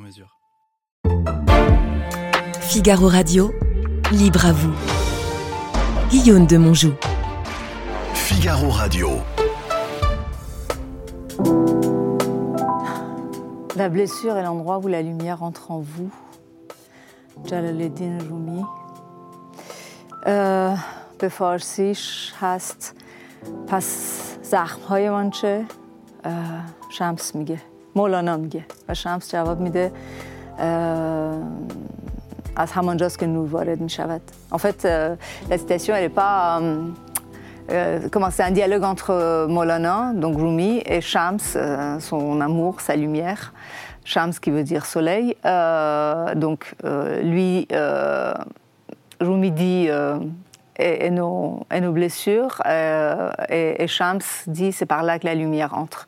[0.00, 0.38] mesure.
[2.60, 3.52] Figaro Radio,
[4.12, 4.74] libre à vous.
[6.10, 6.92] Guillaume de Monjou.
[8.14, 9.10] Figaro Radio.
[13.76, 16.10] La blessure est l'endroit où la lumière entre en vous.
[17.44, 18.64] Jalaluddin Rumi.
[20.26, 20.78] اه،
[21.18, 22.94] به فارسیش هست
[23.66, 25.64] پس زخمهایمان چه
[26.24, 27.60] اه، شمس میگه
[27.94, 29.92] مولانا میگه و شمس جواب میده
[30.58, 31.34] اه،
[32.56, 34.20] از همانجاست که نور وارد میشود
[34.52, 35.16] En fait, euh,
[35.50, 36.58] la citation, elle n'est pas...
[36.60, 36.84] euh,
[37.70, 42.94] euh, comment c'est un dialogue entre Molana, donc Rumi, et Shams, euh, son amour, sa
[42.96, 43.52] lumière.
[44.04, 45.36] Shams qui veut dire soleil.
[45.44, 48.32] Euh, donc euh, lui, euh,
[49.20, 50.18] Rumi dit euh,
[50.78, 55.26] et, et nos, et nos blessures, euh, et, et Shams dit c'est par là que
[55.26, 56.06] la lumière entre.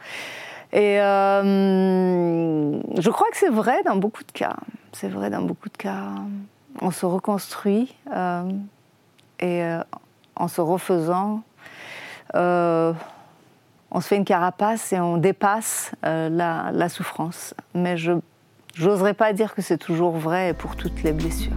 [0.74, 4.56] Et euh, je crois que c'est vrai dans beaucoup de cas.
[4.92, 6.08] C'est vrai dans beaucoup de cas.
[6.82, 8.50] On se reconstruit euh,
[9.40, 9.84] et euh,
[10.36, 11.44] en se refaisant,
[12.34, 17.54] on se fait une carapace et on dépasse la, la souffrance.
[17.76, 18.14] Mais je
[18.80, 21.54] n'oserais pas dire que c'est toujours vrai pour toutes les blessures.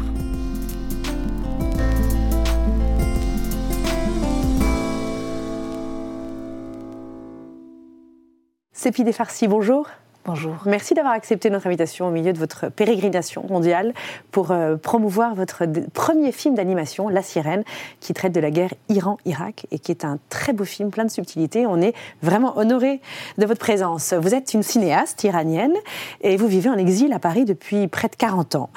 [8.87, 9.89] Sépidé Farsi, bonjour.
[10.27, 10.62] Bonjour.
[10.65, 13.92] Merci d'avoir accepté notre invitation au milieu de votre pérégrination mondiale
[14.31, 17.64] pour euh, promouvoir votre premier film d'animation, La Sirène,
[17.98, 21.11] qui traite de la guerre Iran-Irak et qui est un très beau film plein de
[21.11, 21.67] subtilités.
[21.67, 23.01] On est vraiment honoré
[23.39, 24.13] de votre présence.
[24.13, 25.75] Vous êtes une cinéaste iranienne
[26.20, 28.70] et vous vivez en exil à Paris depuis près de 40 ans.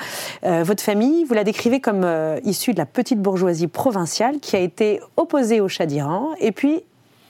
[0.46, 4.56] Euh, votre famille, vous la décrivez comme euh, issue de la petite bourgeoisie provinciale qui
[4.56, 6.84] a été opposée au Shah d'Iran et puis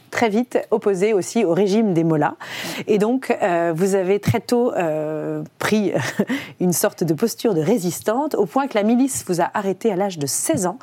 [0.10, 2.36] très vite opposé aussi au régime des Mollahs.
[2.88, 5.94] Et donc, euh, vous avez très tôt euh, pris
[6.60, 9.96] une sorte de posture de résistante, au point que la milice vous a arrêté à
[9.96, 10.80] l'âge de 16 ans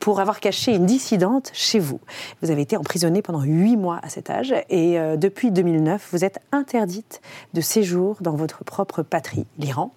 [0.00, 2.00] pour avoir caché une dissidente chez vous.
[2.42, 6.24] Vous avez été emprisonnée pendant 8 mois à cet âge, et euh, depuis 2009, vous
[6.24, 7.20] êtes interdite
[7.54, 9.92] de séjour dans votre propre patrie, l'Iran.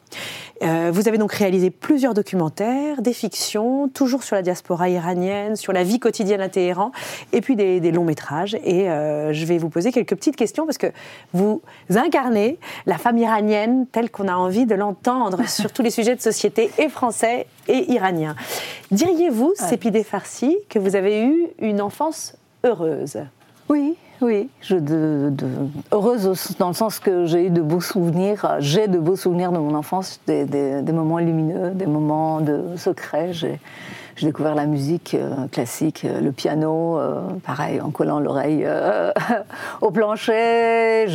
[0.61, 5.83] Vous avez donc réalisé plusieurs documentaires, des fictions, toujours sur la diaspora iranienne, sur la
[5.83, 6.91] vie quotidienne à Téhéran,
[7.31, 8.57] et puis des longs métrages.
[8.69, 10.87] Et euh, je vais vous poser quelques petites questions parce que
[11.33, 11.59] vous
[11.95, 16.21] incarnez la femme iranienne telle qu'on a envie de l'entendre sur tous les sujets de
[16.21, 18.35] société, et français et iranien.
[18.91, 23.17] Diriez-vous, Sépidé Farsi, que vous avez eu une enfance heureuse?
[23.69, 24.49] Oui, oui.
[24.61, 25.47] Je, de, de-
[25.91, 28.55] heureuse dans le sens que j'ai eu de beaux souvenirs.
[28.59, 32.75] J'ai de beaux souvenirs de mon enfance, des, des- des moments lumineux, des moments de
[32.77, 33.33] secret.
[33.33, 33.59] J'ai
[34.19, 38.67] j'ai découvert la musique euh, classique, euh, le piano, euh, pareil, en collant l'oreille
[39.81, 41.05] au plancher.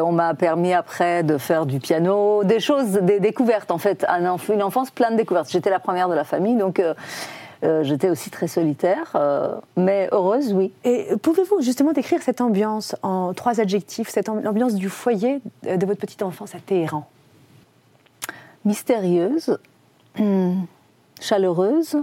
[0.00, 4.06] On m'a permis après de faire du piano, des choses, des découvertes en fait.
[4.52, 5.50] Une enfance pleine de découvertes.
[5.50, 10.52] J'étais la première de la famille, donc euh, j'étais aussi très solitaire, euh, mais heureuse,
[10.52, 10.70] oui.
[10.84, 15.74] Et pouvez-vous justement décrire cette ambiance en trois adjectifs, cette am- ambiance du foyer de
[15.74, 17.08] de votre petite enfance à Téhéran?
[18.64, 19.58] Mystérieuse,
[20.20, 20.66] hum,
[21.20, 21.96] chaleureuse,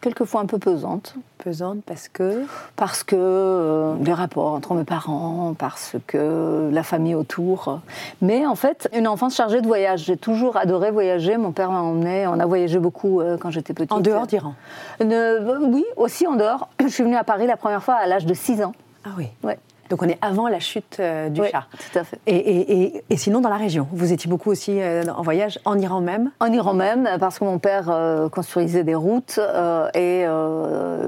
[0.00, 2.44] quelquefois un peu pesante, Pesante parce que.
[2.76, 7.80] parce que euh, les rapports entre mes parents, parce que la famille autour.
[8.20, 10.04] Mais en fait, une enfance chargée de voyages.
[10.04, 11.36] J'ai toujours adoré voyager.
[11.38, 12.26] Mon père m'a emmené.
[12.26, 13.92] On a voyagé beaucoup euh, quand j'étais petite.
[13.92, 14.54] En dehors d'Iran.
[15.02, 16.68] Ne- Oui, aussi en dehors.
[16.80, 18.72] Je suis venue à Paris la première fois à l'âge de 6 ans.
[19.06, 19.28] Ah oui.
[19.42, 19.58] Ouais.
[19.90, 22.18] Donc on est avant la chute euh, du Oui, tout à fait.
[22.26, 25.58] Et, et- et- et sinon dans la région, vous étiez beaucoup aussi euh, en voyage
[25.64, 26.30] en Iran même.
[26.40, 30.24] En Iran même, parce que mon père euh, construisait des routes euh, et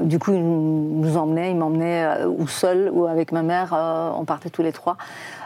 [0.04, 3.72] du coup il nous emmenait, il m'emmenait ou seul ou avec ma mère,
[4.18, 4.96] on partait tous les trois,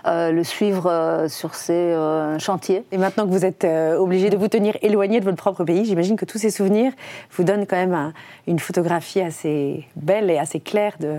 [0.06, 1.94] le suivre sur ses
[2.39, 2.85] chantiers.
[2.93, 3.65] Et maintenant que vous êtes
[3.99, 6.93] obligé de vous tenir éloigné de votre propre pays, j'imagine que tous ces souvenirs
[7.32, 8.12] vous donnent quand même un-
[8.47, 11.17] une photographie assez belle et assez claire de,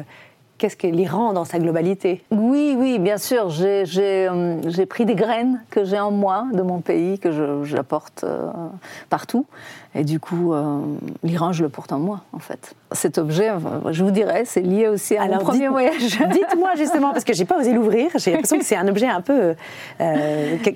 [0.58, 2.24] qu'est-ce que l'Iran dans sa globalité?
[2.32, 3.50] Oui, oui, bien sûr.
[3.50, 8.24] J'ai euh, j'ai pris des graines que j'ai en moi, de mon pays, que j'apporte
[8.24, 8.50] euh,
[9.10, 9.46] partout.
[9.96, 10.82] Et du coup, euh,
[11.24, 12.76] l'Iran, je le porte en moi, en fait.
[12.92, 13.52] Cet objet,
[13.90, 16.20] je vous dirais, c'est lié aussi à mon premier voyage.
[16.32, 18.12] Dites-moi justement, parce que j'ai pas osé l'ouvrir.
[18.16, 19.56] J'ai l'impression que c'est un objet un peu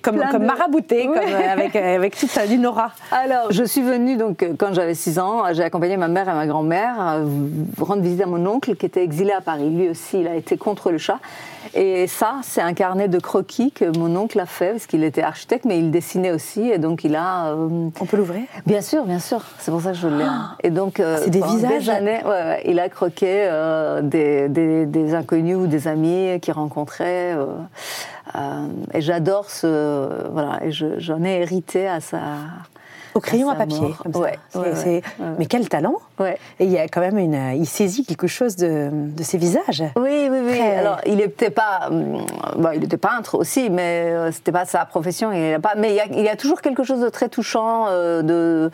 [0.01, 2.91] comme, comme marabouté, comme, avec, avec toute une aura.
[3.11, 6.47] Alors, je suis venue, donc, quand j'avais 6 ans, j'ai accompagné ma mère et ma
[6.47, 7.21] grand-mère
[7.79, 10.57] rendre visite à mon oncle qui était exilé à Paris lui aussi, il a été
[10.57, 11.19] contre le chat.
[11.73, 15.21] Et ça, c'est un carnet de croquis que mon oncle a fait, parce qu'il était
[15.21, 17.51] architecte, mais il dessinait aussi, et donc il a...
[17.51, 18.43] Euh, On peut l'ouvrir?
[18.65, 19.41] Bien sûr, bien sûr.
[19.59, 20.25] C'est pour ça que je l'ai.
[20.27, 20.55] Ah.
[20.63, 21.85] et donc, euh, c'est des visages.
[21.85, 22.21] Des années,
[22.65, 27.37] il a croqué euh, des, inconnus ou des amis qu'il rencontrait.
[28.93, 32.19] et j'adore ce, voilà, et j'en ai hérité à sa
[33.13, 33.93] au crayon à, papier.
[35.37, 35.95] mais quel talent
[36.59, 37.53] Et il y a quand même une.
[37.55, 39.83] Il saisit quelque chose de, de ses visages.
[39.95, 40.59] Oui, oui, oui.
[40.59, 41.89] Alors, il n'était pas.
[41.89, 45.31] Bon, il était peintre aussi, mais euh, c'était pas sa profession.
[45.31, 47.29] Il a pas, mais il y, a, il y, a, toujours quelque chose de très
[47.29, 48.71] touchant, euh, de,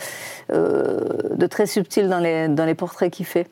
[0.51, 1.01] euh,
[1.35, 3.47] de très subtil dans les, dans les portraits qu'il fait.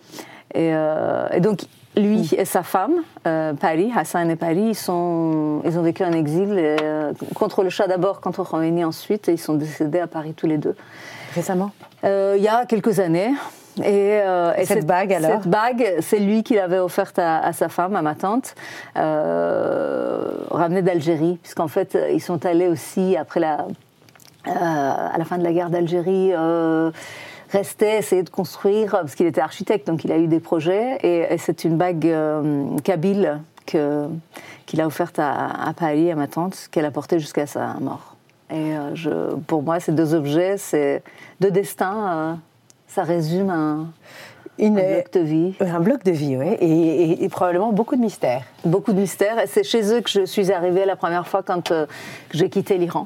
[0.53, 1.61] Et, et donc,
[1.95, 2.39] lui mm.
[2.39, 6.55] et sa femme, euh, Paris, Hassan et Paris, ils, sont, ils ont vécu en exil
[6.57, 10.47] euh, contre le chat d'abord, contre Khomeini ensuite, et ils sont décédés à Paris tous
[10.47, 10.75] les deux.
[11.33, 11.71] Récemment
[12.03, 13.33] euh, Il y a quelques années.
[13.83, 14.21] Et,
[14.63, 18.15] cette, bague alors Cette bague, c'est lui qui l'avait offerte à, sa femme, à ma
[18.15, 18.55] tante,
[18.95, 23.67] ramenée d'Algérie, puisqu'en fait, ils sont allés aussi après la,
[24.45, 26.31] à la fin de la guerre d'Algérie
[27.55, 31.37] restait, essayer de construire, parce qu'il était architecte, donc il a eu des projets, et,
[31.37, 34.07] c'est une bague euh, kabyle que,
[34.65, 38.15] qu'il a offerte à, Paris, à ma tante, qu'elle a portée jusqu'à sa mort.
[38.51, 41.01] Et euh, je, pour moi, ces deux objets, c'est
[41.39, 42.33] deux destins, euh,
[42.87, 43.87] ça résume un,
[44.59, 45.55] une, bloc de vie.
[45.59, 48.43] Un bloc de vie, oui, et, probablement beaucoup de mystères.
[48.65, 51.73] Beaucoup de mystères, et c'est chez eux que je suis arrivée la première fois quand
[52.31, 53.05] j'ai quitté l'Iran.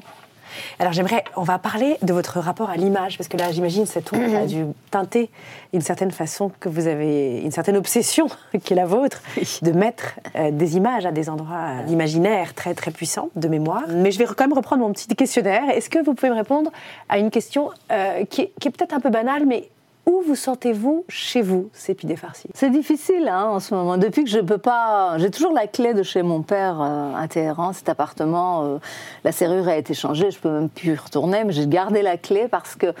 [0.78, 4.12] Alors j'aimerais, on va parler de votre rapport à l'image, parce que là j'imagine cette
[4.12, 5.30] ombre a dû teinter
[5.72, 8.28] d'une certaine façon que vous avez une certaine obsession
[8.64, 9.22] qui est la vôtre,
[9.62, 13.84] de mettre euh, des images à des endroits imaginaires très très puissants de mémoire.
[13.88, 15.68] Mais je vais quand même reprendre mon petit questionnaire.
[15.70, 16.70] Est-ce que vous pouvez me répondre
[17.08, 19.68] à une question euh, qui est peut-être un peu banale, mais
[20.06, 23.96] où vous sentez-vous chez vous, Sépidé Farsi C'est difficile hein, en ce moment.
[23.96, 25.18] Depuis que je peux pas.
[25.18, 28.64] J'ai toujours la clé de chez mon père euh, à Téhéran, cet appartement.
[28.64, 28.78] Euh,
[29.24, 32.16] la serrure a été changée, je peux même plus y retourner, mais j'ai gardé la
[32.16, 32.92] clé parce que.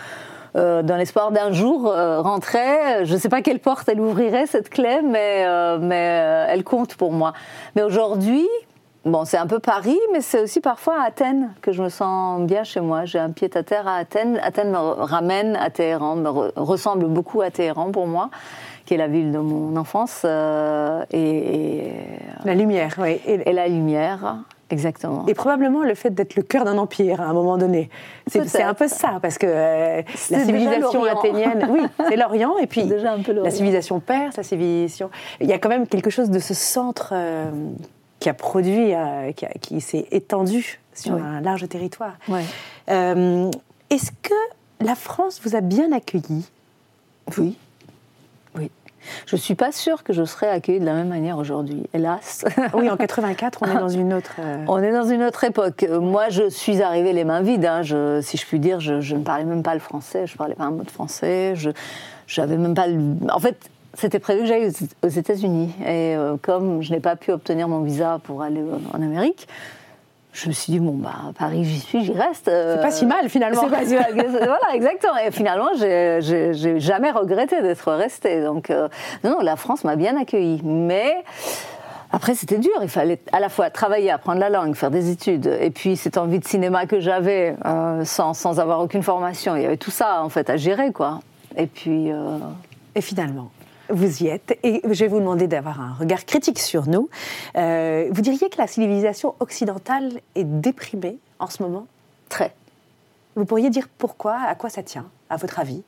[0.56, 3.04] Euh, dans l'espoir d'un jour rentrer.
[3.04, 5.46] Je ne sais pas quelle porte elle ouvrirait cette clé, mais,
[5.78, 7.34] mais elle compte pour moi.
[7.76, 8.48] Mais aujourd'hui,
[9.06, 12.42] Bon, c'est un peu Paris, mais c'est aussi parfois à Athènes que je me sens
[12.42, 13.06] bien chez moi.
[13.06, 14.38] J'ai un pied à terre à Athènes.
[14.42, 18.28] Athènes me ramène à Téhéran, me ressemble beaucoup à Téhéran pour moi,
[18.84, 20.20] qui est la ville de mon enfance.
[20.26, 21.92] Euh, et,
[22.44, 23.22] la lumière, oui.
[23.24, 24.36] Et, la lumière.
[24.68, 25.24] Exactement.
[25.26, 27.88] Et probablement le fait d'être le cœur d'un empire à un moment donné.
[28.26, 32.84] C'est un peu ça, parce que euh, la civilisation athénienne, oui, c'est l'Orient, et puis
[32.84, 35.10] déjà un peu la civilisation perse, la civilisation.
[35.40, 37.50] Il y a quand même quelque chose de ce centre euh,
[38.20, 42.14] qui a produit, euh, qui, s'est étendu sur un large territoire.
[42.90, 43.50] Euh,
[43.88, 44.34] est-ce que
[44.80, 46.44] la France vous a bien accueilli?
[47.38, 47.56] Oui.
[48.54, 48.70] Oui.
[49.26, 52.44] Je ne suis pas sûre que je serais accueillie de la même manière aujourd'hui, hélas.
[52.74, 54.36] Oui, en 84, on est dans une autre.
[54.38, 55.86] Euh, on est dans une autre époque.
[55.88, 57.64] Moi, je suis arrivée les mains vides.
[57.64, 57.82] Hein.
[57.82, 60.26] Je, si je puis dire, je, je, ne parlais même pas le français.
[60.26, 61.54] Je parlais pas un mot de français.
[61.56, 61.70] Je,
[62.26, 62.86] j'avais même pas.
[62.86, 63.00] Le...
[63.32, 64.70] En fait, c'était prévu que j'aille
[65.02, 65.74] aux États-Unis.
[65.80, 69.48] Et euh, comme je n'ai pas pu obtenir mon visa pour aller en Amérique,
[70.32, 72.46] je me suis dit, bon, bah, à Paris, j'y suis, j'y reste.
[72.46, 73.62] Euh, c'est pas si mal, finalement.
[73.62, 74.14] C'est pas si mal.
[74.14, 75.16] voilà, exactement.
[75.26, 78.42] Et finalement, j'ai jamais regretté d'être restée.
[78.42, 78.88] Donc, euh,
[79.24, 80.60] non, non, la France m'a bien accueillie.
[80.64, 81.24] Mais.
[82.12, 82.72] Après, c'était dur.
[82.82, 86.18] Il fallait à la fois travailler, apprendre la langue, faire des études, et puis cette
[86.18, 87.54] envie de cinéma que j'avais,
[88.02, 89.54] sans, sans, avoir aucune formation.
[89.54, 91.20] Il y avait tout ça, en fait, à gérer, quoi.
[91.56, 92.10] Et puis.
[92.96, 93.52] Et finalement,
[93.90, 94.58] vous y êtes.
[94.62, 97.08] Et je vais vous demander d'avoir un regard critique sur nous.
[97.56, 101.86] Euh, vous diriez que la civilisation occidentale est déprimée en ce moment?
[102.28, 102.54] Très.
[103.36, 104.38] Vous pourriez dire pourquoi?
[104.40, 105.82] À quoi ça tient, à votre avis?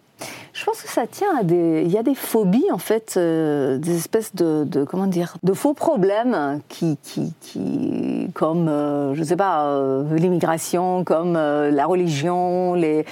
[0.54, 1.82] Je pense que ça tient à des.
[1.86, 5.72] Il y a des phobies, en fait, euh, des espèces de, Comment dire De faux
[5.72, 6.98] problèmes qui.
[7.02, 13.04] qui, qui comme, euh, je sais pas, euh, l'immigration, comme la religion, les,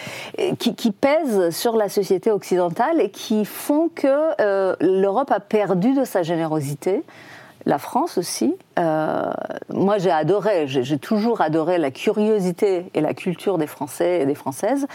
[0.59, 6.23] qui, pèsent sur la société occidentale et qui font que l'Europe a perdu de sa
[6.23, 7.03] générosité.
[7.67, 8.55] La France aussi.
[8.77, 14.35] moi, j'ai adoré, j'ai toujours adoré la curiosité et la culture des Français et des
[14.35, 14.87] Françaises.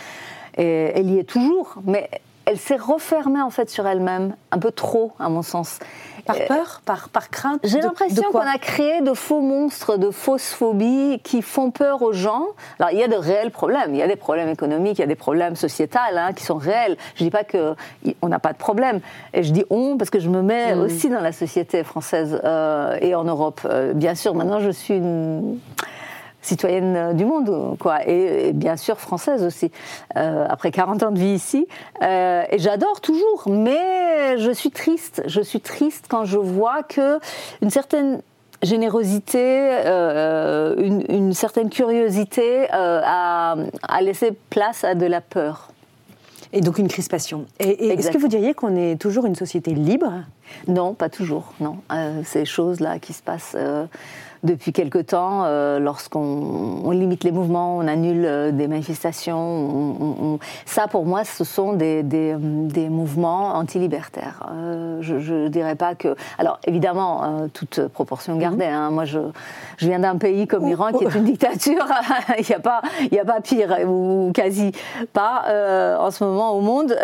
[0.57, 1.75] Et elle y est toujours.
[1.85, 2.09] Mais
[2.45, 5.79] elle s'est refermée en fait sur elle-même, un peu trop à mon sens.
[6.25, 10.53] Par peur par, par crainte J'ai l'impression qu'on a créé de faux monstres, de fausses
[10.53, 12.47] phobies qui font peur aux gens.
[12.79, 13.93] Alors, il y a de réels problèmes.
[13.93, 16.57] Il y a des problèmes économiques, il y a des problèmes sociétals hein, qui sont
[16.57, 16.97] réels.
[17.15, 19.01] Je ne dis pas qu'on n'a pas de problème.
[19.33, 20.79] Et je dis on parce que je me mets Mm.
[20.79, 23.61] aussi dans la société française euh, et en Europe.
[23.65, 25.59] Euh, bien sûr, maintenant, je suis une
[26.45, 29.71] citoyenne euh, du monde, quoi, et, et bien sûr française aussi,
[30.15, 31.67] euh, après 40 ans de vie ici.
[32.03, 35.23] Euh, et j'adore toujours, mais je suis triste.
[35.27, 37.19] Je suis triste quand je vois que
[37.61, 38.21] une certaine
[38.61, 43.55] générosité, euh, une, une certaine curiosité euh, a,
[43.87, 45.69] a laissé place à de la peur.
[46.53, 47.45] Et donc une crispation.
[47.59, 50.11] Et, et est-ce que vous diriez qu'on est toujours une société libre?
[50.67, 51.53] Non, pas toujours.
[51.59, 53.85] Non, Euh, ces choses-là qui se passent euh,
[54.43, 60.25] depuis quelque temps, euh, lorsqu'on on limite les mouvements, on annule des manifestations, on- on-
[60.33, 64.45] on- ça pour moi, ce sont des, des, des mouvements anti-libertaires.
[65.01, 66.15] Je ne dirais pas que.
[66.37, 68.65] Alors évidemment, toute proportion gardée.
[68.65, 68.91] hein.
[68.91, 69.19] moi, je,
[69.77, 71.85] je viens d'un pays comme l'Iran qui est une dictature.
[72.37, 74.71] Il n'y a pas, y a pas pire ou quasi
[75.13, 75.43] pas
[75.99, 76.95] en ce moment au monde.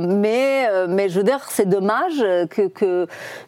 [0.00, 2.18] Mais, mais je veux dire, c'est dommage
[2.50, 2.84] que, que,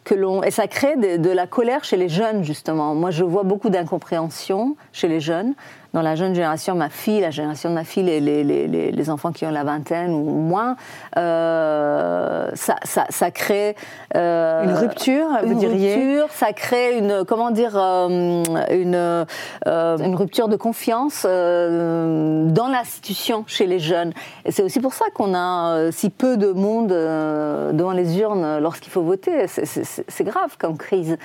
[0.03, 0.43] que l'on.
[0.43, 2.95] Et ça crée de, de la colère chez les jeunes, justement.
[2.95, 5.53] Moi, je vois beaucoup d'incompréhension chez les jeunes.
[5.93, 9.09] Dans la jeune génération, ma fille, la génération de ma fille, les, les, les, les-
[9.11, 10.75] enfants qui ont la vingtaine ou moins,
[11.17, 13.75] euh, ça, ça, ça crée.
[14.15, 19.25] euh, Une rupture, vous une diriez rupture, ça crée une comment dire euh, une
[19.65, 24.13] une rupture de confiance dans l'institution chez les jeunes.
[24.45, 28.91] Et c'est aussi pour ça qu'on a si peu de monde devant les urnes lorsqu'il
[28.91, 29.47] faut voter.
[29.47, 31.17] C'est- grave comme crise.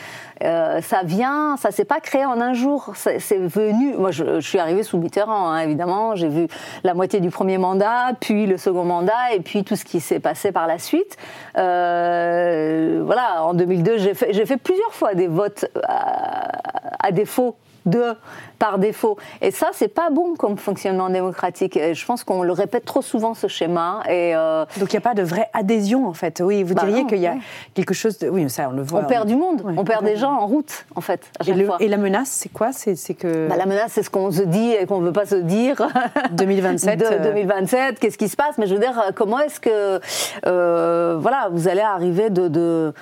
[0.42, 2.90] Ça vient, ça s'est pas créé en un jour.
[2.96, 3.94] C'est c'est venu.
[3.96, 6.16] Moi, je, je suis arrivée sous Mitterrand, hein, évidemment.
[6.16, 6.48] J'ai vu
[6.84, 10.20] la moitié du premier mandat, puis le second mandat, et puis tout ce qui s'est
[10.20, 11.16] passé par la suite.
[11.56, 17.56] Euh, voilà, en 2002, j'ai fait, plusieurs fois des votes à défaut
[17.88, 18.14] de
[18.58, 19.16] par défaut.
[19.40, 21.76] Et ça, c'est pas bon comme fonctionnement démocratique.
[21.76, 24.00] Et je pense qu'on le répète trop souvent ce schéma.
[24.08, 26.42] Et euh, Donc il n'y a pas de vraie adhésion en fait.
[26.44, 27.36] Oui, vous Bah diriez qu'il y a
[27.74, 28.28] quelque chose de.
[28.28, 29.00] Oui, ça on le voit.
[29.00, 31.56] on perd du monde, on perd des gens en route, en fait, à Et, chaque
[31.56, 31.76] le- fois.
[31.80, 32.70] et la menace, c'est quoi?
[32.72, 35.26] C'est que Bah, la menace, c'est ce qu'on se dit et qu'on ne veut pas
[35.26, 35.76] se dire.
[36.32, 38.58] 2027, De- euh, 2027, qu'est-ce qui se passe?
[38.58, 40.00] Mais je veux dire, comment est-ce que,
[40.46, 42.92] euh, voilà, vous allez arriver de, de-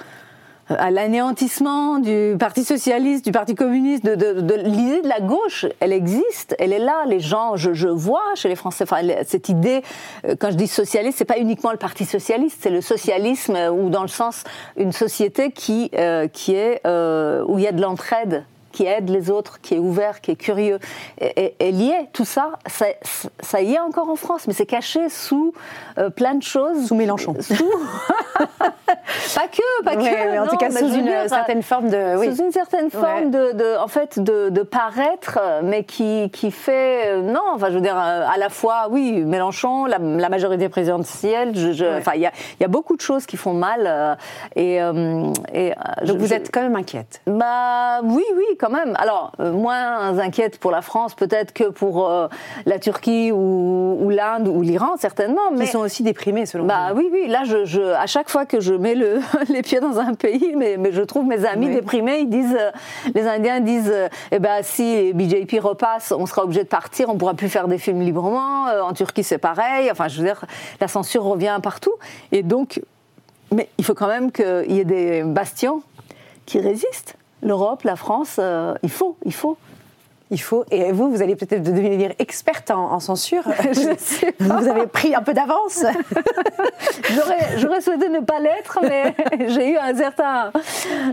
[0.69, 5.67] à l'anéantissement du Parti socialiste, du Parti communiste, de, de- de l'idée de la gauche,
[5.81, 7.05] elle existe, elle est là.
[7.07, 9.83] Les gens, je, je vois chez les Français, enfin, cette idée,
[10.27, 13.71] euh, quand je dis socialiste, c'est pas uniquement le Parti socialiste, c'est le socialisme euh,
[13.71, 14.43] ou dans le sens
[14.77, 18.45] une société qui, euh, qui est euh, où il y a de l'entraide
[18.77, 20.79] qui aide les autres, qui est ouvert, qui est curieux.
[21.19, 22.85] Et, et- et lié, tout ça, ça,
[23.41, 25.55] ça y est encore en France, mais c'est caché sous
[25.99, 26.87] euh, plein de choses.
[26.87, 27.35] Sous Mélenchon.
[27.41, 27.55] Sous...
[29.35, 30.03] pas que, pas que.
[30.03, 32.19] Ouais, mais en non, tout cas mais sous une dire, certaine forme de.
[32.19, 32.35] Oui.
[32.37, 37.07] sous une certaine forme de, de- en fait, de, de paraître, mais qui, qui fait,
[37.07, 40.69] euh, non, enfin, je veux dire, euh, à la fois, oui, Mélenchon, la, la majorité
[40.69, 41.53] présidentielle,
[41.99, 44.15] enfin, il y a, il y a beaucoup de choses qui font mal, euh,
[44.55, 47.23] et, euh, et, euh, je- Donc vous je- êtes quand même inquiète.
[47.27, 48.95] bah oui, oui, quand même.
[48.99, 52.29] Alors, euh, moins inquiète pour la France peut-être que pour euh,
[52.67, 55.51] la Turquie ou, ou l'Inde ou l'Iran, certainement.
[55.53, 57.01] Mais sont aussi déprimés selon bah vous.
[57.01, 57.27] oui, oui.
[57.29, 60.55] Là, je, je- à chaque fois que je mets le, les pieds dans un pays,
[60.57, 61.75] mais, mais je trouve mes amis Oui.
[61.75, 62.71] déprimés, ils disent, euh,
[63.15, 63.93] les Indiens disent,
[64.33, 67.79] eh ben si BJP repasse, on sera obligé de partir, on pourra plus faire des
[67.79, 68.65] films librement.
[68.83, 69.91] En Turquie, c'est pareil.
[69.91, 70.45] Enfin, je veux dire,
[70.81, 71.93] la censure revient partout.
[72.33, 72.81] Et donc,
[73.53, 75.83] mais il faut quand même qu'il y ait des bastions
[76.47, 77.17] qui résistent.
[77.47, 79.57] L'Europe, la France, euh, il faut, il faut.
[80.33, 80.65] Il faut.
[80.73, 83.45] Et vous, vous allez peut-être devenir experte en, en censure.
[83.73, 84.59] Je sais pas.
[84.59, 85.85] Vous avez pris un peu d'avance.
[87.15, 89.15] J'aurais, j'aurais souhaité ne pas l'être, mais
[89.49, 90.51] j'ai eu un certain,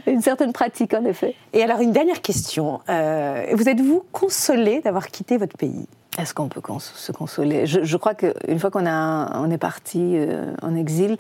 [0.07, 1.35] une certaine pratique, en effet.
[1.53, 2.79] Et alors, une dernière question.
[2.89, 5.87] Euh, vous êtes-vous consolé d'avoir quitté votre pays?
[6.17, 7.67] Est-ce qu'on peut cons- se consoler?
[7.67, 11.17] Je, je crois qu'une fois qu'on a, on est parti euh, en exil,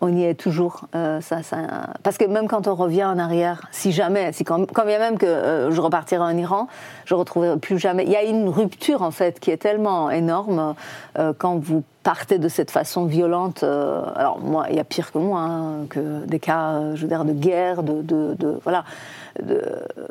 [0.00, 0.82] on y est toujours.
[0.94, 1.58] euh, ça, ça,
[2.02, 5.18] parce que même quand on revient en arrière, si jamais, si quand, quand bien même
[5.18, 6.68] que euh, je repartirai en Iran,
[7.04, 8.04] je retrouverai plus jamais.
[8.04, 10.74] Il y a une rupture en fait qui est tellement énorme
[11.18, 13.64] euh, quand vous partez de cette façon violente.
[13.64, 17.02] euh, alors moi, il y a pire que moi, hein, que des cas, euh, je
[17.02, 18.84] veux dire, de guerre, de, de, de- voilà.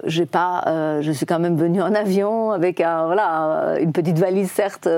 [0.04, 4.20] j'ai pas, euh, je suis quand même venue en avion avec un, voilà, une petite
[4.20, 4.90] valise certes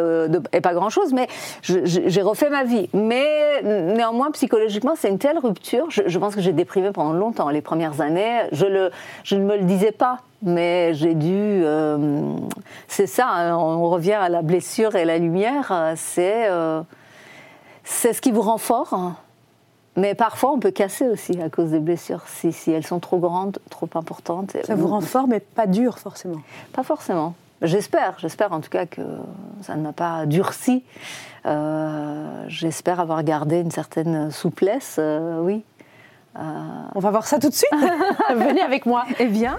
[0.54, 1.28] et pas grand chose, mais
[1.62, 2.90] j'ai refait ma vie.
[2.96, 5.86] Mais néanmoins, psychologiquement, c'est une telle rupture.
[5.90, 8.42] Je, je pense que j'ai déprimé pendant longtemps les premières années.
[8.52, 8.90] Je, le,
[9.24, 10.18] je ne me le disais pas.
[10.44, 11.34] Mais j'ai dû.
[11.36, 12.36] euh,
[12.88, 15.70] c'est ça, hein, on revient à la blessure et la lumière.
[15.72, 16.48] euh, C'est.
[16.50, 16.82] euh,
[17.84, 19.14] c'est ce qui vous rend fort.
[19.96, 23.18] Mais parfois, on peut casser aussi à cause des blessures, si, si elles sont trop
[23.18, 24.56] grandes, trop importantes.
[24.64, 26.42] Ça vous rend fort, mais pas dur forcément.
[26.74, 27.34] Pas forcément.
[27.64, 29.02] J'espère, j'espère en tout cas que
[29.64, 30.84] ça ne m'a pas durci.
[31.48, 35.00] Euh, j'espère avoir gardé une certaine souplesse,
[35.42, 35.64] oui.
[36.36, 37.72] On va voir ça tout de suite.
[38.36, 39.06] Venez avec moi.
[39.18, 39.56] Eh bien.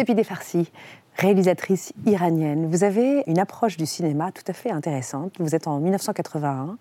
[0.00, 0.72] Sepideh Farsi,
[1.16, 2.70] réalisatrice iranienne.
[2.70, 5.34] Vous avez une approche du cinéma tout à fait intéressante.
[5.38, 6.78] Vous êtes en 1981.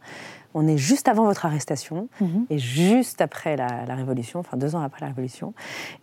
[0.53, 2.07] On est juste avant votre arrestation
[2.49, 5.53] et juste après la, la Révolution, enfin deux ans après la Révolution.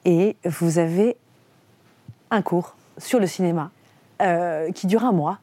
[0.04, 1.16] Et vous avez
[2.30, 3.70] un cours sur le cinéma
[4.20, 5.38] euh, qui dure un mois,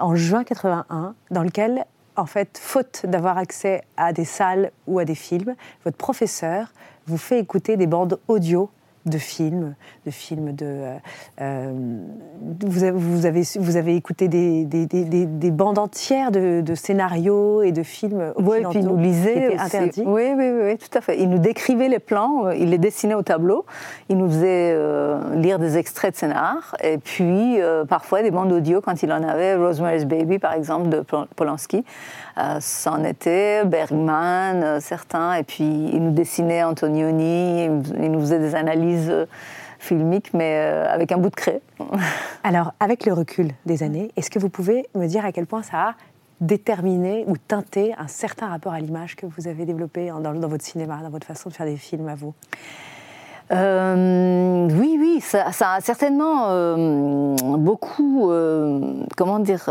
[0.00, 1.84] en juin 81, dans lequel,
[2.16, 6.72] en fait, faute d'avoir accès à des salles ou à des films, votre professeur
[7.06, 8.70] vous fait écouter des bandes audio
[9.10, 9.74] de films,
[10.06, 10.66] de films de.
[10.66, 10.94] euh,
[11.40, 11.72] euh,
[12.66, 16.60] vous, avez, vous, avez, vous avez écouté des, des, des- des- des bandes entières de,
[16.60, 18.96] de scénarios et de films Oui, puis nous
[19.54, 19.64] aussi.
[19.64, 20.02] interdits.
[20.06, 21.18] Oui, oui, oui, oui, tout à fait.
[21.20, 23.64] Il nous décrivait les plans, euh, il les dessinait au tableau,
[24.08, 28.52] il nous faisait euh, lire des extraits de scénar, et puis euh, parfois des bandes
[28.52, 29.54] audio quand il en avait.
[29.56, 31.84] Rosemary's Baby, par exemple, de Pol- Polanski.
[32.60, 38.54] C'en était, Bergman, certains, et puis il nous dessinait Antonioni, nous- il nous faisait des
[38.54, 39.26] analyses euh,
[39.78, 41.60] filmiques, mais euh, avec un bout de craie.
[42.44, 45.62] Alors, avec le recul des années, est-ce que vous pouvez me dire à quel point
[45.62, 45.94] ça a
[46.40, 50.64] déterminé ou teinté un certain rapport à l'image que vous avez développé dans, dans votre
[50.64, 52.34] cinéma, dans votre façon de faire des films à vous?
[53.50, 59.68] Euh, oui, oui, ça, ça a certainement euh, beaucoup, euh, comment dire,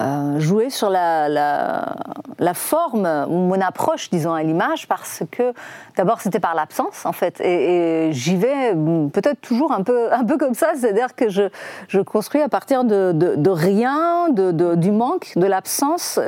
[0.00, 1.96] euh, joué sur la, la,
[2.38, 5.52] la forme mon approche, disons, à l'image, parce que
[5.96, 10.24] d'abord c'était par l'absence, en fait, et, j'y vais mm, peut-être toujours un peu, un
[10.24, 11.42] peu comme ça, c'est-à-dire que je,
[11.88, 16.20] je construis à partir de, de, rien, de, du manque, de l'absence,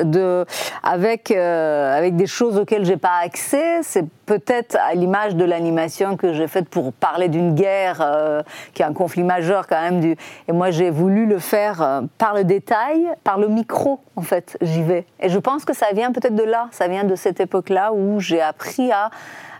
[0.82, 3.80] avec, euh, avec des choses auxquelles j'ai pas accès.
[3.82, 8.42] C'est peut-être à l'image de l'animation que j'ai faite pour parler d'une guerre euh,
[8.74, 10.00] qui est un conflit majeur quand même.
[10.00, 10.16] Du...
[10.48, 14.82] Et moi, j'ai voulu le faire par le détail, par le micro, en fait, j'y
[14.82, 15.04] vais.
[15.20, 18.18] Et je pense que ça vient peut-être de là, ça vient de cette époque-là où
[18.20, 19.10] j'ai appris à...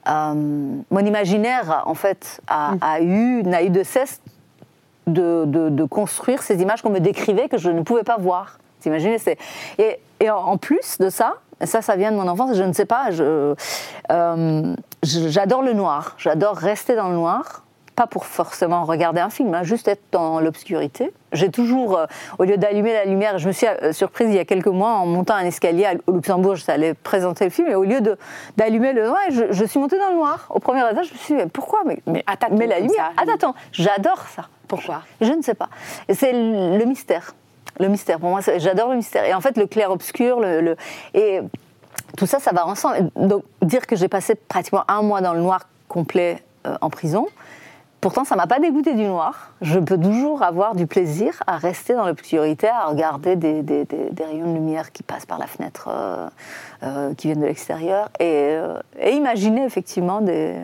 [0.09, 0.35] euh,
[0.91, 4.21] mon imaginaire, en fait, a, a eu, n'a eu de cesse
[5.07, 8.59] de, de- de construire ces images qu'on me décrivait que je ne pouvais pas voir.
[8.81, 9.37] C'est...
[9.79, 12.87] Et, et en- plus de ça, ça, ça vient de mon enfance, je ne sais
[12.87, 13.55] pas, euh,
[15.03, 17.65] je- j'adore le noir, j'adore rester dans le noir,
[18.01, 21.13] pas pour forcément regarder un film, hein, juste être dans l'obscurité.
[21.35, 22.07] J'ai toujours, euh,
[22.39, 24.93] au lieu d'allumer la lumière, je me suis euh, surprise il y a quelques mois
[24.93, 28.01] en montant un escalier au Luxembourg, j'allais présenter le film, et au lieu
[28.57, 30.47] d'allumer le noir, je, je suis montée dans le noir.
[30.49, 31.81] Au premier étage, je me suis dit, mais pourquoi?
[31.85, 33.23] Mais, mais, mais la comme lumière, ça.
[33.23, 33.53] à tâtons.
[33.71, 34.49] J'adore ça.
[34.67, 35.03] Pourquoi?
[35.21, 35.69] Je ne sais pas.
[36.09, 37.35] C'est le le mystère.
[37.79, 39.25] Le mystère, pour moi, j'adore le mystère.
[39.27, 40.77] Et en fait, le clair-obscur, le, le-
[41.13, 41.41] et
[42.17, 43.11] tout ça, ça va ensemble.
[43.17, 47.27] Donc, dire que j'ai passé pratiquement un mois dans le noir complet euh, en prison,
[48.01, 49.53] pourtant, ça m'a pas dégoûté du noir.
[49.61, 54.25] Je peux toujours avoir du plaisir à rester dans l'obscurité, à regarder des, des- des-
[54.25, 56.29] rayons de lumière qui passent par la fenêtre, euh,
[56.83, 60.55] euh, qui viennent de l'extérieur, et, euh, et imaginer effectivement des,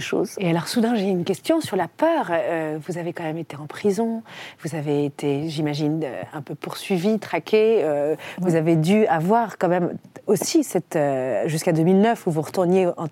[0.00, 0.34] choses.
[0.38, 2.28] Et alors soudain, j'ai une question sur la peur.
[2.30, 4.22] Euh, vous avez quand même été en prison,
[4.64, 7.80] vous avez été, j'imagine, euh, un peu poursuivi, traqué.
[7.82, 12.86] euh, Vous avez dû avoir quand même aussi cette euh, jusqu'à 2009 où vous retourniez
[12.86, 13.06] en,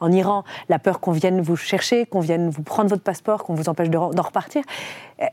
[0.00, 3.54] en Iran, la peur qu'on vienne vous chercher, qu'on vienne vous prendre votre passeport, qu'on
[3.54, 4.62] vous empêche de d'en repartir.
[5.20, 5.26] Euh,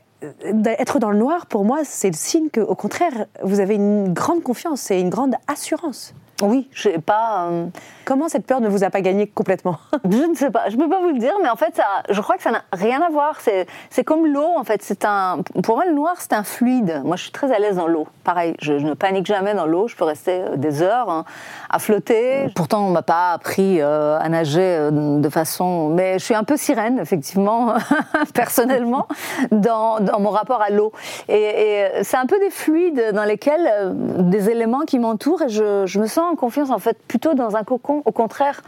[0.78, 4.12] Être dans le noir, pour moi, c'est le signe que, au contraire, vous avez une
[4.14, 6.14] grande confiance et une grande assurance.
[6.42, 7.46] Oui, je sais pas.
[7.50, 7.66] euh,
[8.04, 10.82] Comment cette peur ne vous a pas gagné complètement Je ne sais pas, je ne
[10.82, 13.00] peux pas vous le dire, mais en fait, ça, je crois que ça n'a rien
[13.02, 13.40] à voir.
[13.40, 14.82] C'est, c'est comme l'eau, en fait.
[14.82, 17.00] C'est un, pour moi, le noir, c'est un fluide.
[17.04, 18.06] Moi, je suis très à l'aise dans l'eau.
[18.22, 19.88] Pareil, je, je ne panique jamais dans l'eau.
[19.88, 21.24] Je peux rester euh, des heures hein,
[21.70, 22.48] à flotter.
[22.54, 25.88] Pourtant, on m'a pas appris euh, à nager euh, de façon.
[25.88, 27.72] Mais je suis un peu sirène, effectivement,
[28.34, 29.08] personnellement,
[29.50, 30.92] dans, dans mon rapport à l'eau.
[31.28, 35.86] Et, et c'est un peu des fluides dans lesquels des éléments qui m'entourent et je,
[35.86, 38.62] je me sens en confiance, en fait, plutôt dans un cocon, au contraire,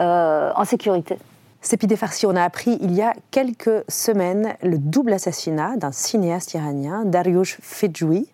[0.00, 1.18] euh, en sécurité.
[1.60, 6.52] Sepideh Farsi, on a appris il y a quelques semaines le double assassinat d'un cinéaste
[6.52, 8.28] iranien, Dariush Fedjoui,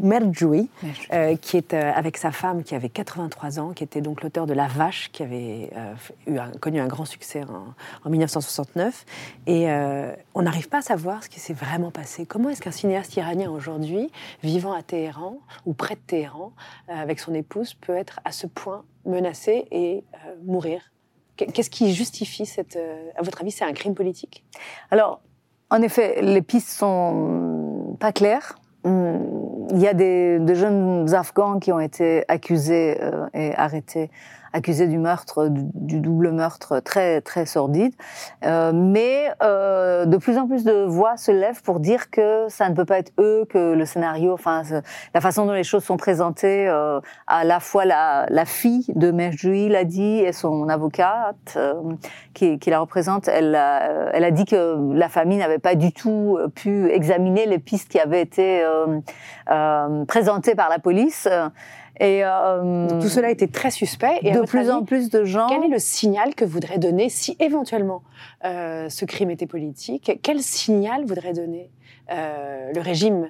[0.00, 0.68] Merjoui,
[1.12, 4.46] euh, qui est euh, avec sa femme qui avait 83 ans, qui était donc l'auteur
[4.46, 5.94] de La Vache, qui avait euh,
[6.26, 7.74] eu un- connu un grand succès en,
[8.06, 9.04] en 1969.
[9.46, 9.66] Et
[10.34, 12.26] on n'arrive pas à savoir ce qui s'est vraiment passé.
[12.26, 14.10] Comment est-ce qu'un cinéaste iranien aujourd'hui,
[14.42, 15.36] vivant à Téhéran
[15.66, 16.52] ou près de Téhéran,
[16.88, 20.04] avec son épouse, peut être à ce point menacé et
[20.44, 20.80] mourir?
[21.36, 22.78] Qu'est-ce qui justifie cette...
[23.16, 24.44] à votre avis, c'est un crime politique?
[24.90, 25.20] Alors,
[25.70, 28.58] en effet, les pistes sont pas claires.
[29.72, 34.10] Il y a des, de jeunes Afghans qui ont été accusés euh, et arrêtés,
[34.52, 37.94] accusés du meurtre, du, double meurtre très très sordide.
[38.44, 42.68] Euh, mais euh, de plus en plus de voix se lèvent pour dire que ça
[42.68, 44.62] ne peut pas être eux, que le scénario, enfin
[45.14, 49.10] la façon dont les choses sont présentées, euh, à la fois la, la fille de
[49.10, 51.74] Mehjoui l'a dit et son avocate euh,
[52.34, 55.92] qui, qui la représente, elle a, elle a dit que la famille n'avait pas du
[55.92, 61.28] tout euh, pu examiner les pistes qui avaient été euh, présentées par la police.
[62.00, 64.18] Et euh, Donc, Tout cela était très suspect.
[64.22, 65.46] Et de plus en plus de gens.
[65.48, 68.02] Quel est le signal que voudrait donner si éventuellement
[68.44, 71.70] euh, ce crime était politique Quel signal voudrait donner
[72.10, 73.28] euh, le régime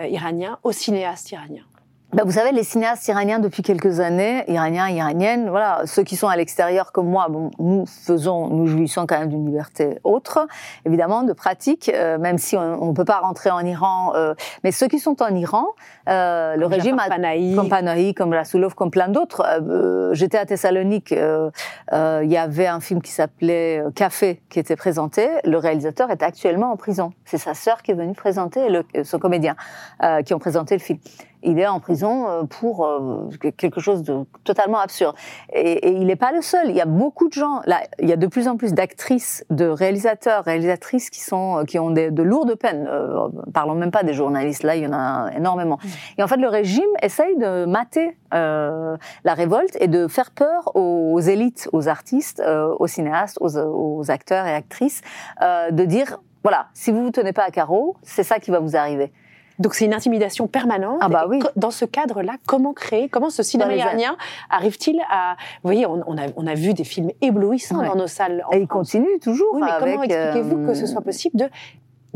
[0.00, 1.66] euh, iranien aux cinéastes iraniens
[2.14, 6.28] Ben, vous savez, les cinéastes iraniens depuis quelques années, iraniens, iraniennes, voilà, ceux qui sont
[6.28, 10.46] à l'extérieur comme moi, bon, nous faisons, nous jouissons quand même d'une liberté autre,
[10.84, 14.12] évidemment, de pratique, euh, même si on ne peut pas rentrer en Iran.
[14.14, 15.64] euh, mais ceux qui sont en Iran,
[16.10, 19.42] euh, le régime a Panahi, comme Panahi, comme Rasoulov, comme plein d'autres.
[19.46, 21.50] Euh, J'étais à Thessalonique, euh,
[21.94, 25.30] euh, il y avait un film qui s'appelait euh, Café qui était présenté.
[25.44, 27.14] Le réalisateur est actuellement en prison.
[27.24, 29.56] C'est sa sœur qui est venue présenter, le, son comédien,
[30.02, 30.98] euh, qui ont présenté le film.
[31.42, 35.14] Il est en prison euh, pour euh, quelque chose de totalement absurde.
[35.52, 36.70] Et, et il n'est pas le seul.
[36.70, 37.60] Il y a beaucoup de gens.
[37.66, 41.78] Là, il y a de plus en plus d'actrices, de réalisateurs, réalisatrices qui sont qui
[41.78, 42.88] ont des, de lourdes peines.
[42.90, 44.62] Euh, parlons même pas des journalistes.
[44.62, 45.78] Là, il y en a énormément.
[46.18, 50.74] Et en fait, le régime essaye de mater euh, la révolte et de faire peur
[50.74, 55.02] aux, élites, aux artistes, euh, aux cinéastes, aux, aux, acteurs et actrices,
[55.42, 58.58] euh, de dire voilà, si vous vous tenez pas à carreau, c'est ça qui va
[58.58, 59.12] vous arriver.
[59.62, 60.98] Donc c'est une intimidation permanente.
[61.00, 61.40] Ah bah oui.
[61.56, 64.16] Dans ce cadre-là, comment créer, comment ce cinéma iranien
[64.50, 65.36] arrive-t-il à...
[65.62, 67.86] Vous voyez, on, on a, on a vu des films éblouissants Ouais.
[67.86, 68.44] dans nos salles.
[68.48, 68.78] en Et il France.
[68.90, 69.80] continue toujours Oui, mais avec.
[69.92, 71.48] comment expliquez-vous que ce euh, soit possible de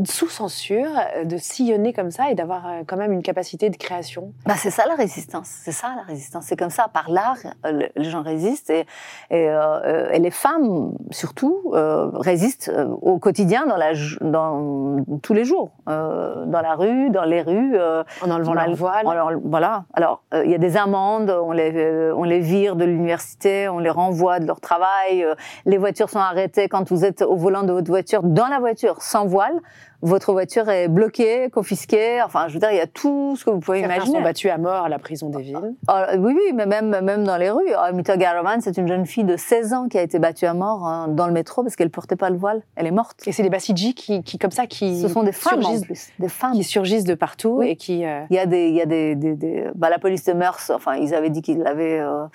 [0.05, 3.77] sous censure, euh, de sillonner comme ça et d'avoir euh, quand même une capacité de
[3.77, 6.45] création Bah, c'est ça la résistance, c'est ça la résistance.
[6.45, 8.81] C'est comme ça, par l'art, euh, le- les gens résistent et,
[9.31, 15.45] et, euh, et les femmes surtout euh, résistent au quotidien dans, la, dans tous les
[15.45, 17.75] jours, euh, dans la rue, dans les rues.
[17.75, 19.85] euh, en enlevant leur voile alors, voilà.
[19.93, 23.67] Alors, euh, il y a des amendes, on les, euh, on les vire de l'université,
[23.69, 25.23] on les renvoie de leur travail.
[25.23, 25.33] euh,
[25.65, 29.01] les voitures sont arrêtées quand vous êtes au volant de votre voiture, dans la voiture,
[29.01, 29.55] sans voile.
[30.03, 32.21] Votre voiture est bloquée, confisquée.
[32.21, 34.17] Enfin, je veux dire, il y a tout ce que vous pouvez Certains imaginer.
[34.17, 35.73] sont battus à mort à la prison des villes.
[35.87, 37.63] Ah, oui, oui, mais même, même dans les rues.
[37.75, 40.53] Ah, Mita Garavan, c'est une jeune fille de 16 ans qui a été battue à
[40.53, 42.61] mort hein, dans le métro parce qu'elle portait pas le voile.
[42.75, 43.21] Elle est morte.
[43.27, 45.81] Et c'est les Basidji qui, qui, comme ça, qui, Ce sont des femmes en surgissent,
[45.85, 46.51] plus, des femmes.
[46.53, 47.69] qui surgissent de partout Oui.
[47.69, 48.05] et qui...
[48.05, 50.33] euh, Il y a des, il y a des, des, des- bah, la police de
[50.33, 50.69] mœurs.
[50.73, 52.25] Enfin, ils avaient dit qu'ils l'avaient euh,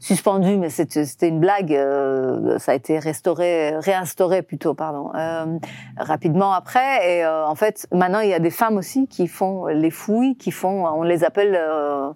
[0.00, 1.74] suspendu, mais c'était une blague.
[1.74, 5.58] euh, ça a été restauré, réinstauré plutôt, pardon, euh,
[5.96, 7.18] rapidement après.
[7.18, 10.36] Et euh, en fait, maintenant, il y a des femmes aussi qui font les fouilles,
[10.36, 12.10] qui font, on les appelle, euh,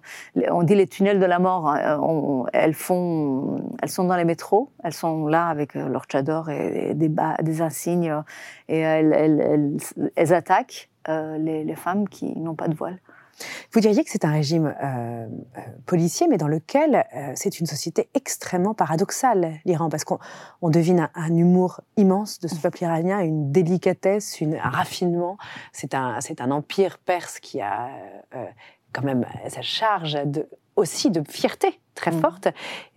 [0.51, 1.67] on dit les tunnels de la mort.
[1.69, 1.99] hein.
[2.01, 6.49] On- elles font, elles sont dans les métros, elles sont là avec euh, leur tchador
[6.49, 8.21] et, des, bas- des insignes, euh,
[8.69, 12.99] et elles, elles, elles, elles attaquent euh, les, les femmes qui n'ont pas de voile.
[13.71, 17.65] Vous diriez que c'est un régime euh, euh, policier, mais dans lequel euh, c'est une
[17.65, 20.19] société extrêmement paradoxale, l'Iran, parce qu'on
[20.61, 25.37] on devine un, un humour immense de ce peuple iranien, une délicatesse, une, un raffinement.
[25.71, 27.89] C'est un, c'est un empire perse qui a
[28.35, 28.45] euh,
[28.93, 32.21] quand même sa charge de, aussi de fierté très Mhm.
[32.21, 32.47] forte.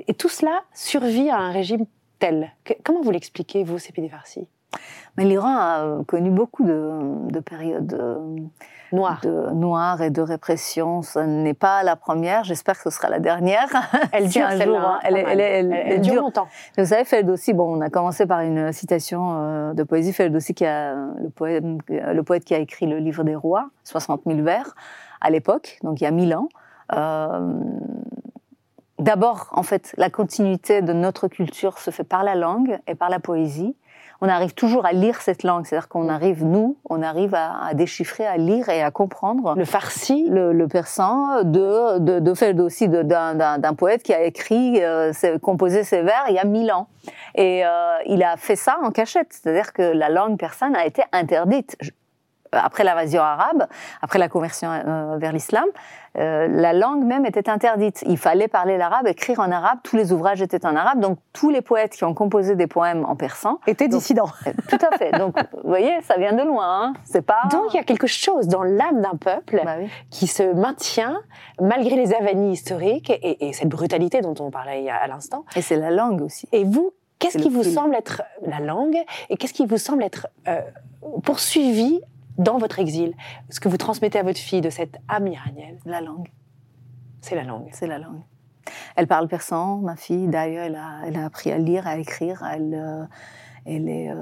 [0.07, 1.87] Et tout cela survit à un régime
[2.19, 2.53] tel.
[2.65, 4.47] Que- comment vous l'expliquez, vous, CPD Farsi?
[5.17, 8.39] Mais l'Iran a euh, connu beaucoup de, de périodes euh,
[8.93, 11.03] de noires et de répression.
[11.03, 12.45] Ce n'est pas la première.
[12.45, 13.69] J'espère que ce sera la dernière.
[14.13, 16.49] Elle Si dure, un celle-là, jour, hein, hein, elle, dure longtemps.
[16.79, 20.13] Vous savez, Ferdowsi, bon, on a commencé par une citation euh, de poésie.
[20.13, 24.23] Ferdowsi, qui a, le, poète, le poète qui a écrit le livre des rois, 60
[24.27, 24.75] 000 vers,
[25.21, 26.49] à l'époque, donc il y a 1000 ans.
[26.95, 27.53] Euh,
[28.99, 33.11] D'abord, en fait, la continuité de notre culture se fait par la langue et par
[33.11, 33.77] la poésie.
[34.21, 38.27] On arrive toujours à lire cette langue, c'est-à-dire qu'on arrive, nous, on arrive à, déchiffrer,
[38.27, 44.15] à lire et à comprendre Le farsi, le, persan de, de, de- d'un, poète qui
[44.15, 46.89] a écrit, euh, composé ses vers il y a mille ans.
[47.35, 51.03] Et euh, il a fait ça en cachette, c'est-à-dire que la langue persane a été
[51.13, 51.77] interdite.
[52.53, 53.67] Après l'invasion arabe,
[54.01, 55.67] après la conversion euh, vers l'islam,
[56.19, 58.03] euh, la langue même était interdite.
[58.07, 61.51] Il fallait parler l'arabe, écrire en arabe, tous les ouvrages étaient en arabe, donc tous
[61.51, 64.29] les poètes qui ont composé des poèmes en persan, était Donc- dissident.
[64.47, 65.11] euh, tout à fait.
[65.19, 66.93] Donc, vous voyez, ça vient de loin, hein.
[67.05, 67.43] c'est pas...
[67.51, 69.89] Donc il y a quelque chose dans l'âme d'un peuple Bah oui.
[70.11, 71.21] qui se maintient
[71.61, 75.45] malgré les avanies historiques et, et cette brutalité dont on parlait à l'instant.
[75.57, 76.49] Et c'est la langue aussi.
[76.53, 78.99] Et vous, Qu'est-ce qui vous semble être la langue
[79.31, 80.61] et qu'est-ce qui vous semble être euh,
[81.25, 82.01] poursuivi
[82.39, 83.15] dans votre exil
[83.51, 86.31] Ce que vous transmettez à votre fille de cette âme iranienne, La langue,
[87.21, 87.69] c'est la langue.
[87.73, 88.23] c'est la langue.
[88.97, 90.27] Elle parle persan, ma fille.
[90.27, 92.43] D'ailleurs, elle a, elle a appris à lire, à écrire.
[92.53, 93.05] Elle, euh,
[93.65, 94.17] elle est euh,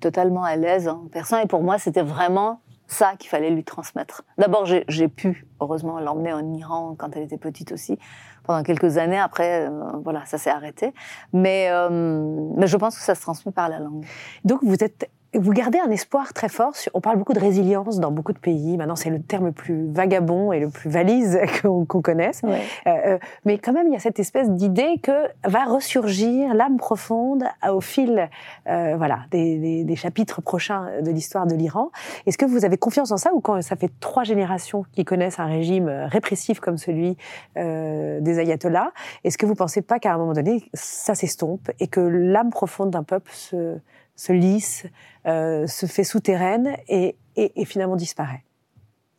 [0.00, 1.38] totalement à l'aise en persan.
[1.38, 4.22] Et pour moi, c'était vraiment ça qu'il fallait lui transmettre.
[4.38, 7.98] D'abord, j'ai pu, heureusement, l'emmener en Iran quand elle était petite aussi,
[8.42, 9.18] pendant quelques années.
[9.18, 10.92] Après, euh, voilà, ça s'est arrêté.
[11.32, 14.04] Mais, euh, mais je pense que ça se transmet par la langue.
[14.44, 16.74] Donc vous êtes, vous gardez un espoir très fort.
[16.74, 18.76] sur- on parle beaucoup de résilience dans beaucoup de pays.
[18.76, 22.42] Maintenant, c'est le terme le plus vagabond et le plus valise qu'on qu'on connaisse.
[22.44, 25.12] Euh, euh, mais quand même, il y a cette espèce d'idée que
[25.44, 28.28] va ressurgir l'âme profonde au fil,
[28.68, 31.90] euh, voilà, des, des- des chapitres prochains de l'histoire de l'Iran.
[32.26, 35.38] Est-ce que vous avez confiance en ça ou quand ça fait trois générations qui connaissent
[35.38, 37.16] un régime répressif comme celui
[37.56, 38.92] euh, des ayatollahs,
[39.24, 42.90] est-ce que vous pensez pas qu'à un moment donné, ça s'estompe et que l'âme profonde
[42.90, 43.78] d'un peuple se,
[44.20, 44.84] se lisse,
[45.26, 47.16] euh, se fait souterraine et,
[47.64, 48.44] finalement disparaît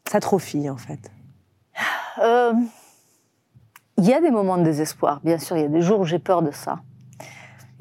[0.08, 1.12] S'atrophie en fait.
[2.20, 2.54] Euh,
[3.98, 5.58] Il y a des moments de désespoir, bien sûr.
[5.58, 6.82] Il y a des jours où j'ai peur de ça.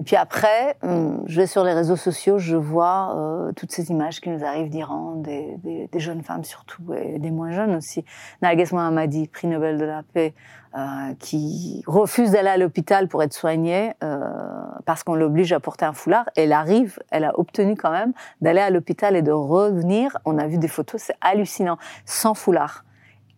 [0.00, 3.90] Et puis après, hum, je vais sur les réseaux sociaux, je vois euh, toutes ces
[3.90, 7.74] images qui nous arrivent d'Iran, des, des- des jeunes femmes surtout, et des moins jeunes
[7.76, 8.06] aussi.
[8.40, 10.32] Narges Mohammadi, prix Nobel de la paix,
[10.74, 10.78] euh,
[11.18, 14.18] qui refuse d'aller à l'hôpital pour être soignée euh,
[14.86, 16.24] parce qu'on l'oblige à porter un foulard.
[16.34, 20.16] Elle arrive, elle a obtenu quand même d'aller à l'hôpital et de revenir.
[20.24, 22.84] On a vu des photos, c'est hallucinant, sans foulard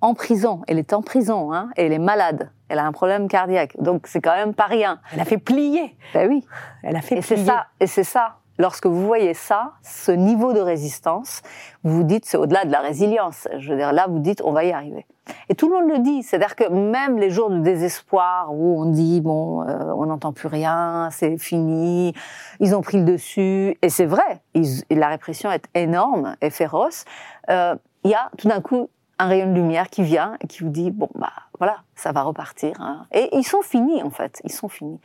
[0.02, 0.60] en prison.
[0.68, 2.50] Elle est en prison, hein, et elle est malade.
[2.68, 3.76] Elle a un problème cardiaque.
[3.80, 5.00] Donc c'est quand même pas rien.
[5.12, 5.96] Elle a fait plier.
[6.14, 6.46] Ben oui.
[6.82, 7.46] Elle a fait Et c'est plier.
[7.46, 7.66] ça.
[7.80, 8.36] Et c'est ça.
[8.58, 11.40] Lorsque vous voyez ça, ce niveau de résistance,
[11.84, 13.48] vous vous dites c'est au-delà de la résilience.
[13.58, 15.06] Je veux dire là, vous dites on va y arriver.
[15.48, 16.22] Et tout le monde le dit.
[16.22, 20.48] C'est-à-dire que même les jours de désespoir où on dit bon, euh, on n'entend plus
[20.48, 22.12] rien, c'est fini,
[22.60, 23.76] ils ont pris le dessus.
[23.82, 24.42] Et c'est vrai.
[24.54, 27.04] Ils- la répression est énorme et féroce.
[27.50, 28.88] Euh, Il y a tout d'un coup
[29.22, 32.22] un rayon de lumière qui vient et qui vous dit bon bah voilà ça va
[32.22, 33.06] repartir hein.
[33.12, 35.00] et ils sont finis en fait ils sont finis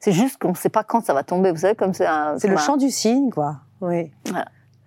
[0.00, 2.06] c'est juste qu'on ne sait pas quand ça va tomber vous savez comme c'est
[2.38, 3.56] C'est le un- chant du cygne, quoi.
[3.80, 4.10] Oui.
[4.26, 4.46] Voilà.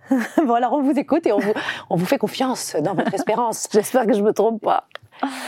[0.45, 1.53] bon, alors on vous écoute et on vous,
[1.89, 3.67] on vous fait confiance dans votre espérance.
[3.73, 4.85] j'espère que je me trompe pas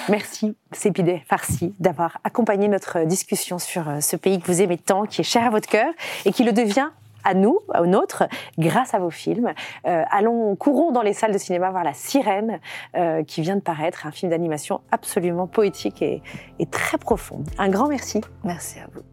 [0.10, 5.04] Merci, Sépideh Farsi, d'avoir accompagné notre discussion sur euh, ce pays que vous aimez tant,
[5.04, 5.92] qui est cher à votre cœur
[6.26, 6.90] et qui le devient
[7.24, 8.24] à nous, au nôtre,
[8.58, 9.54] grâce à vos films.
[9.86, 12.60] Euh, allons, courons dans les salles de cinéma voir La Sirène,
[12.96, 16.22] euh, qui vient de paraître, un film d'animation absolument poétique et,
[16.60, 17.44] et très profond.
[17.58, 18.22] Un grand merci.
[18.44, 19.13] merci à vous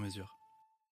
[0.00, 0.39] mesure.